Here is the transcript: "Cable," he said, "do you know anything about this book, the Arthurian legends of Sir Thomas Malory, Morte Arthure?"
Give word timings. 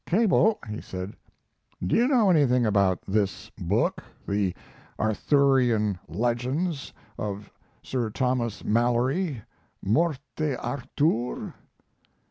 "Cable," 0.07 0.57
he 0.67 0.81
said, 0.81 1.13
"do 1.85 1.95
you 1.95 2.07
know 2.07 2.31
anything 2.31 2.65
about 2.65 3.03
this 3.07 3.51
book, 3.51 4.03
the 4.27 4.55
Arthurian 4.99 5.99
legends 6.07 6.91
of 7.19 7.51
Sir 7.83 8.09
Thomas 8.09 8.63
Malory, 8.63 9.43
Morte 9.79 10.55
Arthure?" 10.55 11.53